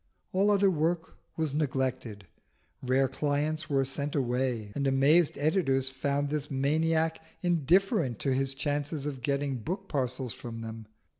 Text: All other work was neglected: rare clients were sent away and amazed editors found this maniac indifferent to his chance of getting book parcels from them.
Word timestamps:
All 0.31 0.49
other 0.49 0.71
work 0.71 1.19
was 1.37 1.53
neglected: 1.53 2.25
rare 2.81 3.07
clients 3.07 3.69
were 3.69 3.85
sent 3.85 4.15
away 4.15 4.71
and 4.73 4.87
amazed 4.87 5.37
editors 5.37 5.89
found 5.89 6.31
this 6.31 6.49
maniac 6.49 7.21
indifferent 7.41 8.17
to 8.21 8.33
his 8.33 8.55
chance 8.55 8.91
of 9.05 9.21
getting 9.21 9.59
book 9.59 9.87
parcels 9.87 10.33
from 10.33 10.61
them. 10.61 10.87